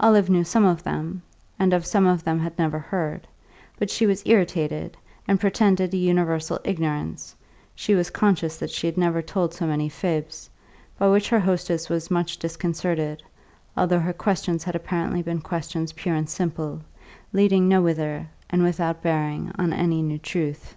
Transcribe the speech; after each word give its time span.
Olive 0.00 0.28
knew 0.28 0.42
some 0.42 0.64
of 0.64 0.82
them, 0.82 1.22
and 1.56 1.72
of 1.72 1.86
some 1.86 2.04
of 2.04 2.24
them 2.24 2.40
had 2.40 2.58
never 2.58 2.80
heard; 2.80 3.28
but 3.78 3.88
she 3.88 4.04
was 4.04 4.26
irritated, 4.26 4.96
and 5.28 5.38
pretended 5.38 5.94
a 5.94 5.96
universal 5.96 6.58
ignorance 6.64 7.36
(she 7.76 7.94
was 7.94 8.10
conscious 8.10 8.56
that 8.58 8.70
she 8.72 8.88
had 8.88 8.98
never 8.98 9.22
told 9.22 9.54
so 9.54 9.68
many 9.68 9.88
fibs), 9.88 10.50
by 10.98 11.06
which 11.08 11.28
her 11.28 11.38
hostess 11.38 11.88
was 11.88 12.10
much 12.10 12.36
disconcerted, 12.36 13.22
although 13.76 14.00
her 14.00 14.12
questions 14.12 14.64
had 14.64 14.74
apparently 14.74 15.22
been 15.22 15.40
questions 15.40 15.92
pure 15.92 16.16
and 16.16 16.28
simple, 16.28 16.82
leading 17.32 17.68
nowhither 17.68 18.26
and 18.50 18.64
without 18.64 19.02
bearings 19.04 19.52
on 19.56 19.72
any 19.72 20.02
new 20.02 20.18
truth. 20.18 20.74